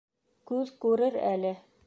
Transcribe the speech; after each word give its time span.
Күҙ 0.51 0.73
күрер 0.87 1.21
әле. 1.31 1.57